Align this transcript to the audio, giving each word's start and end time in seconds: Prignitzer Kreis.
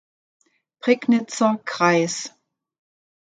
Prignitzer 0.79 1.61
Kreis. 1.63 2.33